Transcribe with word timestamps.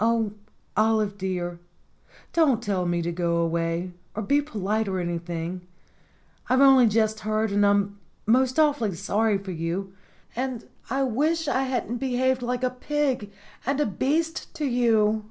"Oh, 0.00 0.32
Olive 0.76 1.16
dear! 1.16 1.60
don't 2.32 2.60
tell 2.60 2.84
me 2.84 3.00
to 3.00 3.12
go 3.12 3.36
away, 3.36 3.92
or 4.12 4.24
be 4.24 4.42
polite 4.42 4.88
or 4.88 4.98
anything. 4.98 5.68
I've 6.50 6.60
only 6.60 6.88
just 6.88 7.20
heard, 7.20 7.52
and 7.52 7.64
I'm 7.64 7.96
most 8.26 8.58
awfully 8.58 8.96
sorry 8.96 9.38
for 9.38 9.52
you. 9.52 9.92
And 10.34 10.64
I 10.90 11.04
wish 11.04 11.46
I 11.46 11.62
hadn't 11.62 11.98
be 11.98 12.16
haved 12.16 12.42
like 12.42 12.64
a 12.64 12.70
pig 12.70 13.30
and 13.64 13.78
a 13.78 13.86
beast 13.86 14.52
to 14.56 14.64
you. 14.64 15.26